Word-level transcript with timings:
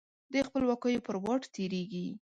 د 0.33 0.35
خپلواکیو 0.47 1.03
پر 1.07 1.15
واټ 1.23 1.41
تیریږې 1.53 2.07